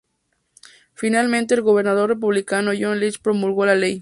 Finalmente, 0.95 1.53
el 1.53 1.61
gobernador 1.61 2.09
republicano 2.09 2.71
John 2.75 2.99
Lynch 2.99 3.21
promulgó 3.21 3.67
la 3.67 3.75
ley. 3.75 3.99